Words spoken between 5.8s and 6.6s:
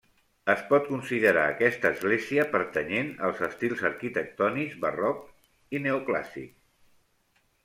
neoclàssic.